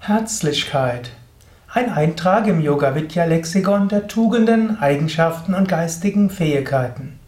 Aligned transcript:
Herzlichkeit. 0.00 1.10
Ein 1.70 1.90
Eintrag 1.90 2.46
im 2.46 2.62
Yoga 2.62 2.94
Vidya 2.94 3.24
Lexikon 3.24 3.88
der 3.88 4.06
Tugenden, 4.06 4.80
Eigenschaften 4.80 5.52
und 5.54 5.68
geistigen 5.68 6.30
Fähigkeiten. 6.30 7.18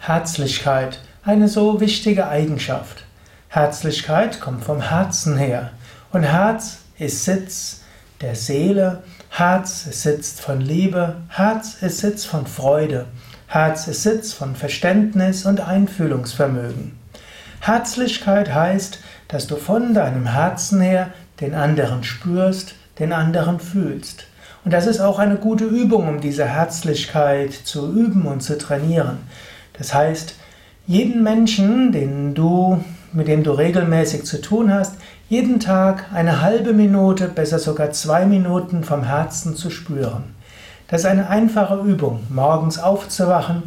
Herzlichkeit, 0.00 0.98
eine 1.24 1.46
so 1.46 1.80
wichtige 1.80 2.26
Eigenschaft. 2.26 3.04
Herzlichkeit 3.48 4.40
kommt 4.40 4.64
vom 4.64 4.80
Herzen 4.80 5.36
her 5.36 5.70
und 6.10 6.24
Herz 6.24 6.78
ist 6.98 7.24
Sitz 7.24 7.82
der 8.20 8.34
Seele, 8.34 9.04
Herz 9.28 9.86
ist 9.86 10.02
Sitz 10.02 10.40
von 10.40 10.60
Liebe, 10.60 11.16
Herz 11.28 11.76
ist 11.80 11.98
Sitz 11.98 12.24
von 12.24 12.46
Freude, 12.46 13.06
Herz 13.46 13.86
ist 13.86 14.02
Sitz 14.02 14.32
von 14.32 14.56
Verständnis 14.56 15.44
und 15.44 15.60
Einfühlungsvermögen. 15.60 16.98
Herzlichkeit 17.60 18.52
heißt, 18.52 18.98
dass 19.28 19.46
du 19.46 19.56
von 19.56 19.94
deinem 19.94 20.26
Herzen 20.26 20.80
her 20.80 21.12
den 21.40 21.54
anderen 21.54 22.04
spürst, 22.04 22.74
den 22.98 23.12
anderen 23.12 23.60
fühlst. 23.60 24.26
Und 24.64 24.72
das 24.72 24.86
ist 24.86 25.00
auch 25.00 25.18
eine 25.18 25.36
gute 25.36 25.64
Übung, 25.64 26.08
um 26.08 26.20
diese 26.20 26.46
Herzlichkeit 26.46 27.52
zu 27.52 27.92
üben 27.92 28.26
und 28.26 28.42
zu 28.42 28.56
trainieren. 28.56 29.18
Das 29.76 29.92
heißt, 29.92 30.36
jeden 30.86 31.22
Menschen, 31.22 31.92
den 31.92 32.34
du, 32.34 32.82
mit 33.12 33.28
dem 33.28 33.42
du 33.42 33.52
regelmäßig 33.52 34.24
zu 34.24 34.40
tun 34.40 34.72
hast, 34.72 34.96
jeden 35.28 35.60
Tag 35.60 36.06
eine 36.12 36.40
halbe 36.40 36.72
Minute, 36.72 37.28
besser 37.28 37.58
sogar 37.58 37.92
zwei 37.92 38.24
Minuten 38.24 38.84
vom 38.84 39.02
Herzen 39.02 39.56
zu 39.56 39.70
spüren. 39.70 40.34
Das 40.88 41.02
ist 41.02 41.06
eine 41.06 41.28
einfache 41.28 41.80
Übung, 41.80 42.20
morgens 42.28 42.78
aufzuwachen 42.78 43.62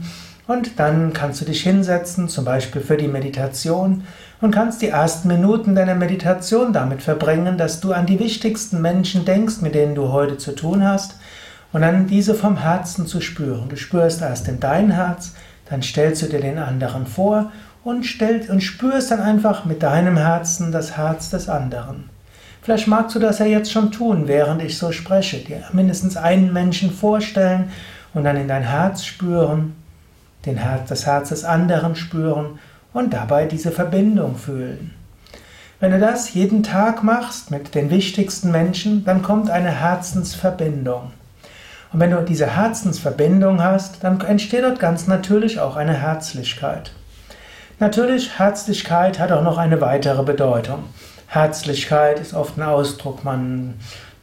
und 0.47 0.79
dann 0.79 1.11
kannst 1.13 1.41
du 1.41 1.45
dich 1.45 1.61
hinsetzen, 1.61 2.29
zum 2.29 2.45
Beispiel 2.45 2.81
für 2.81 2.97
die 2.97 3.09
Meditation, 3.09 4.03
und 4.39 4.51
kannst 4.51 4.81
die 4.81 4.89
ersten 4.89 5.27
Minuten 5.27 5.75
deiner 5.75 5.95
Meditation 5.95 6.71
damit 6.71 7.01
verbringen, 7.01 7.57
dass 7.57 7.81
du 7.81 7.91
an 7.91 8.05
die 8.05 8.19
wichtigsten 8.19 8.81
Menschen 8.81 9.25
denkst, 9.25 9.61
mit 9.61 9.75
denen 9.75 9.95
du 9.95 10.11
heute 10.11 10.37
zu 10.37 10.55
tun 10.55 10.83
hast, 10.87 11.15
und 11.73 11.81
dann 11.81 12.07
diese 12.07 12.33
vom 12.33 12.57
Herzen 12.57 13.07
zu 13.07 13.19
spüren. 13.19 13.67
Du 13.67 13.75
spürst 13.75 14.21
erst 14.21 14.47
in 14.47 14.59
dein 14.59 14.91
Herz, 14.91 15.33
dann 15.69 15.81
stellst 15.81 16.21
du 16.21 16.27
dir 16.27 16.39
den 16.39 16.59
anderen 16.59 17.05
vor 17.05 17.51
und, 17.83 18.05
stellst, 18.05 18.49
und 18.49 18.61
spürst 18.61 19.11
dann 19.11 19.19
einfach 19.19 19.65
mit 19.65 19.83
deinem 19.83 20.15
Herzen 20.15 20.71
das 20.71 20.95
Herz 20.95 21.29
des 21.29 21.49
anderen. 21.49 22.09
Vielleicht 22.61 22.87
magst 22.87 23.15
du 23.15 23.19
das 23.19 23.39
ja 23.39 23.45
jetzt 23.45 23.71
schon 23.71 23.91
tun, 23.91 24.27
während 24.27 24.61
ich 24.61 24.77
so 24.77 24.93
spreche, 24.93 25.37
dir 25.37 25.63
mindestens 25.73 26.15
einen 26.15 26.53
Menschen 26.53 26.91
vorstellen 26.91 27.69
und 28.13 28.23
dann 28.23 28.37
in 28.37 28.47
dein 28.47 28.63
Herz 28.63 29.03
spüren 29.03 29.75
den 30.45 30.57
Herz, 30.57 30.89
das 30.89 31.05
Herz 31.05 31.29
des 31.29 31.43
anderen 31.43 31.95
spüren 31.95 32.59
und 32.93 33.13
dabei 33.13 33.45
diese 33.45 33.71
Verbindung 33.71 34.35
fühlen. 34.35 34.93
Wenn 35.79 35.91
du 35.91 35.99
das 35.99 36.33
jeden 36.33 36.63
Tag 36.63 37.03
machst 37.03 37.51
mit 37.51 37.75
den 37.75 37.91
wichtigsten 37.91 38.51
Menschen, 38.51 39.05
dann 39.05 39.21
kommt 39.21 39.49
eine 39.49 39.69
Herzensverbindung. 39.69 41.11
Und 41.93 41.99
wenn 41.99 42.11
du 42.11 42.23
diese 42.23 42.47
Herzensverbindung 42.47 43.61
hast, 43.61 44.03
dann 44.03 44.19
entsteht 44.21 44.63
dort 44.63 44.79
ganz 44.79 45.07
natürlich 45.07 45.59
auch 45.59 45.75
eine 45.75 45.93
Herzlichkeit. 45.93 46.91
Natürlich, 47.79 48.39
Herzlichkeit 48.39 49.19
hat 49.19 49.31
auch 49.31 49.43
noch 49.43 49.59
eine 49.59 49.79
weitere 49.79 50.23
Bedeutung. 50.23 50.85
Herzlichkeit 51.27 52.19
ist 52.19 52.33
oft 52.33 52.57
ein 52.57 52.63
Ausdruck, 52.63 53.23
man 53.23 53.75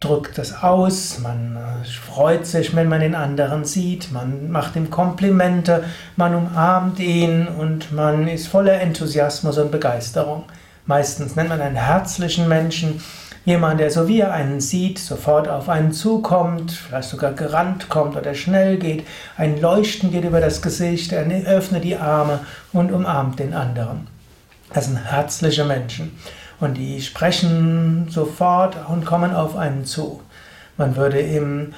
drückt 0.05 0.37
es 0.37 0.53
aus, 0.61 1.19
man 1.19 1.57
äh, 1.57 1.85
freut 1.85 2.45
sich, 2.45 2.75
wenn 2.75 2.87
man 2.87 3.01
den 3.01 3.15
anderen 3.15 3.65
sieht, 3.65 4.11
man 4.11 4.51
macht 4.51 4.75
ihm 4.75 4.89
Komplimente, 4.89 5.83
man 6.15 6.35
umarmt 6.35 6.99
ihn 6.99 7.47
und 7.47 7.91
man 7.91 8.27
ist 8.27 8.47
voller 8.47 8.79
Enthusiasmus 8.81 9.57
und 9.57 9.71
Begeisterung. 9.71 10.43
Meistens 10.85 11.35
nennt 11.35 11.49
man 11.49 11.61
einen 11.61 11.75
herzlichen 11.75 12.47
Menschen 12.47 13.01
jemand, 13.45 13.79
der 13.79 13.89
so 13.89 14.07
wie 14.07 14.19
er 14.19 14.33
einen 14.33 14.61
sieht, 14.61 14.99
sofort 14.99 15.47
auf 15.47 15.69
einen 15.69 15.91
zukommt, 15.91 16.71
vielleicht 16.71 17.09
sogar 17.09 17.33
gerannt 17.33 17.89
kommt 17.89 18.15
oder 18.15 18.35
schnell 18.35 18.77
geht, 18.77 19.05
ein 19.37 19.59
Leuchten 19.59 20.11
geht 20.11 20.23
über 20.25 20.41
das 20.41 20.61
Gesicht, 20.61 21.11
er 21.13 21.25
öffnet 21.47 21.83
die 21.83 21.97
Arme 21.97 22.41
und 22.73 22.91
umarmt 22.91 23.39
den 23.39 23.53
anderen. 23.53 24.07
Das 24.73 24.85
sind 24.85 24.97
herzliche 24.97 25.65
Menschen 25.65 26.11
und 26.59 26.75
die 26.75 27.01
sprechen 27.01 28.07
sofort 28.09 28.77
und 28.89 29.05
kommen 29.05 29.33
auf 29.33 29.55
einen 29.55 29.85
zu. 29.85 30.21
Man 30.77 30.95
würde 30.95 31.19
im 31.19 31.73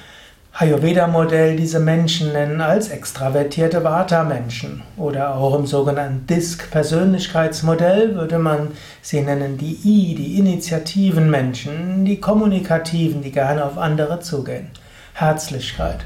Ayurveda-Modell 0.59 1.55
diese 1.55 1.79
Menschen 1.79 2.33
nennen 2.33 2.61
als 2.61 2.89
extravertierte 2.89 3.83
Vata-Menschen 3.83 4.81
oder 4.97 5.35
auch 5.35 5.53
im 5.53 5.67
sogenannten 5.67 6.25
DISC-Persönlichkeitsmodell 6.25 8.15
würde 8.15 8.39
man 8.39 8.69
sie 9.03 9.21
nennen 9.21 9.59
die 9.59 9.77
I, 9.83 10.15
die 10.15 10.39
initiativen 10.39 11.29
Menschen, 11.29 12.05
die 12.05 12.19
kommunikativen, 12.19 13.21
die 13.21 13.31
gerne 13.31 13.63
auf 13.65 13.77
andere 13.77 14.19
zugehen. 14.19 14.69
Herzlichkeit. 15.13 16.05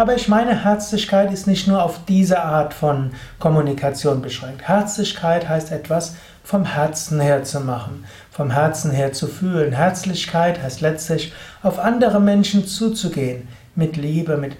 Aber 0.00 0.14
ich 0.14 0.28
meine, 0.28 0.64
Herzlichkeit 0.64 1.30
ist 1.30 1.46
nicht 1.46 1.68
nur 1.68 1.84
auf 1.84 2.06
diese 2.08 2.42
Art 2.42 2.72
von 2.72 3.10
Kommunikation 3.38 4.22
beschränkt. 4.22 4.66
Herzlichkeit 4.66 5.46
heißt 5.46 5.72
etwas 5.72 6.14
vom 6.42 6.64
Herzen 6.64 7.20
her 7.20 7.44
zu 7.44 7.60
machen, 7.60 8.06
vom 8.30 8.50
Herzen 8.50 8.92
her 8.92 9.12
zu 9.12 9.26
fühlen. 9.26 9.74
Herzlichkeit 9.74 10.62
heißt 10.62 10.80
letztlich, 10.80 11.34
auf 11.62 11.78
andere 11.78 12.18
Menschen 12.18 12.66
zuzugehen, 12.66 13.46
mit 13.74 13.98
Liebe, 13.98 14.38
mit 14.38 14.56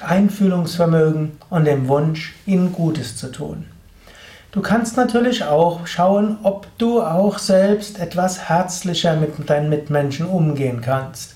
Einfühlungsvermögen 0.00 1.32
und 1.50 1.66
dem 1.66 1.86
Wunsch, 1.88 2.34
ihnen 2.46 2.72
Gutes 2.72 3.18
zu 3.18 3.30
tun. 3.30 3.66
Du 4.52 4.62
kannst 4.62 4.96
natürlich 4.96 5.44
auch 5.44 5.86
schauen, 5.86 6.38
ob 6.44 6.66
du 6.78 7.02
auch 7.02 7.36
selbst 7.36 8.00
etwas 8.00 8.48
herzlicher 8.48 9.16
mit 9.16 9.50
deinen 9.50 9.68
Mitmenschen 9.68 10.24
umgehen 10.24 10.80
kannst. 10.80 11.34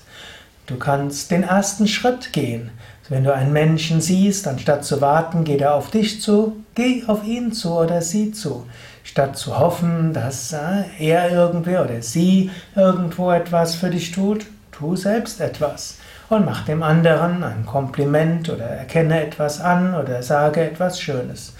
Du 0.65 0.77
kannst 0.77 1.29
den 1.29 1.43
ersten 1.43 1.87
Schritt 1.87 2.33
gehen. 2.33 2.71
Wenn 3.09 3.25
du 3.25 3.33
einen 3.33 3.51
Menschen 3.51 3.99
siehst, 3.99 4.47
anstatt 4.47 4.85
zu 4.85 5.01
warten, 5.01 5.43
geht 5.43 5.59
er 5.59 5.75
auf 5.75 5.91
dich 5.91 6.21
zu, 6.21 6.63
geh 6.73 7.03
auf 7.07 7.25
ihn 7.25 7.51
zu 7.51 7.73
oder 7.73 8.01
sie 8.01 8.31
zu. 8.31 8.65
Statt 9.03 9.37
zu 9.37 9.59
hoffen, 9.59 10.13
dass 10.13 10.53
äh, 10.53 10.83
er 10.99 11.29
irgendwie 11.29 11.75
oder 11.75 12.01
sie 12.01 12.49
irgendwo 12.75 13.31
etwas 13.31 13.75
für 13.75 13.89
dich 13.89 14.13
tut, 14.13 14.45
tu 14.71 14.95
selbst 14.95 15.41
etwas 15.41 15.97
und 16.29 16.45
mach 16.45 16.63
dem 16.63 16.81
anderen 16.81 17.43
ein 17.43 17.65
Kompliment 17.65 18.49
oder 18.49 18.65
erkenne 18.65 19.21
etwas 19.21 19.59
an 19.59 19.95
oder 19.95 20.23
sage 20.23 20.61
etwas 20.61 21.01
Schönes. 21.01 21.53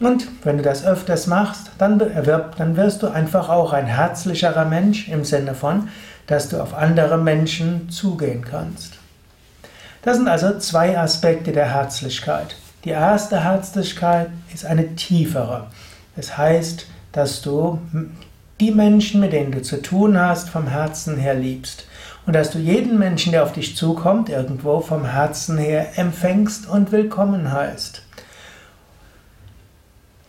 Und 0.00 0.26
wenn 0.44 0.56
du 0.56 0.62
das 0.62 0.86
öfters 0.86 1.26
machst, 1.26 1.70
dann, 1.78 1.98
dann 1.98 2.76
wirst 2.76 3.02
du 3.02 3.08
einfach 3.08 3.50
auch 3.50 3.74
ein 3.74 3.86
herzlicherer 3.86 4.64
Mensch 4.64 5.08
im 5.08 5.24
Sinne 5.24 5.54
von, 5.54 5.88
dass 6.26 6.48
du 6.48 6.60
auf 6.60 6.74
andere 6.74 7.18
Menschen 7.18 7.90
zugehen 7.90 8.42
kannst. 8.42 8.98
Das 10.06 10.18
sind 10.18 10.28
also 10.28 10.56
zwei 10.60 10.96
Aspekte 10.96 11.50
der 11.50 11.74
Herzlichkeit. 11.74 12.54
Die 12.84 12.90
erste 12.90 13.42
Herzlichkeit 13.42 14.30
ist 14.54 14.64
eine 14.64 14.94
tiefere. 14.94 15.66
Das 16.14 16.38
heißt, 16.38 16.86
dass 17.10 17.42
du 17.42 17.80
die 18.60 18.70
Menschen, 18.70 19.20
mit 19.20 19.32
denen 19.32 19.50
du 19.50 19.62
zu 19.62 19.82
tun 19.82 20.16
hast, 20.16 20.48
vom 20.48 20.68
Herzen 20.68 21.16
her 21.16 21.34
liebst. 21.34 21.88
Und 22.24 22.36
dass 22.36 22.52
du 22.52 22.60
jeden 22.60 23.00
Menschen, 23.00 23.32
der 23.32 23.42
auf 23.42 23.52
dich 23.52 23.76
zukommt, 23.76 24.28
irgendwo 24.28 24.78
vom 24.78 25.06
Herzen 25.06 25.58
her 25.58 25.98
empfängst 25.98 26.68
und 26.68 26.92
willkommen 26.92 27.50
heißt. 27.50 28.02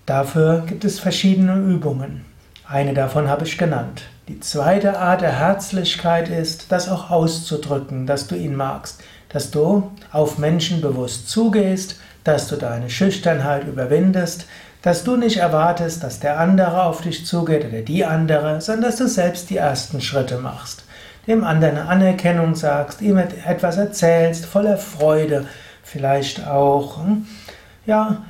Dafür 0.08 0.64
gibt 0.66 0.86
es 0.86 1.00
verschiedene 1.00 1.56
Übungen. 1.56 2.26
Eine 2.68 2.96
davon 2.96 3.30
habe 3.30 3.46
ich 3.46 3.60
genannt. 3.60 4.02
Die 4.28 4.40
zweite 4.40 4.98
Art 5.00 5.22
der 5.22 5.38
Herzlichkeit 5.38 6.30
ist, 6.30 6.72
das 6.72 6.90
auch 6.90 7.12
auszudrücken, 7.12 8.08
dass 8.08 8.26
du 8.26 8.36
ihn 8.36 8.56
magst 8.56 9.04
dass 9.30 9.52
du 9.52 9.92
auf 10.12 10.38
Menschen 10.38 10.82
bewusst 10.82 11.30
zugehst, 11.30 12.00
dass 12.24 12.48
du 12.48 12.56
deine 12.56 12.90
Schüchternheit 12.90 13.68
überwindest, 13.68 14.46
dass 14.82 15.04
du 15.04 15.18
nicht 15.18 15.38
erwartest, 15.38 16.04
dass 16.04 16.20
der 16.20 16.40
andere 16.40 16.84
auf 16.84 17.02
dich 17.02 17.26
zugeht 17.26 17.66
oder 17.66 17.82
die 17.82 18.06
andere, 18.06 18.62
sondern 18.62 18.92
dass 18.92 18.98
du 18.98 19.08
selbst 19.08 19.50
die 19.50 19.58
ersten 19.58 20.02
Schritte 20.02 20.38
machst. 20.38 20.84
Dem 21.28 21.44
anderen 21.44 21.78
eine 21.78 21.90
Anerkennung 21.90 22.56
sagst, 22.56 23.02
ihm 23.02 23.18
etwas 23.18 23.78
erzählst, 23.78 24.46
voller 24.46 24.78
Freude, 24.78 25.46
vielleicht 25.84 26.48
auch, 26.48 27.04
hm, 27.04 27.28
ja, 27.86 28.24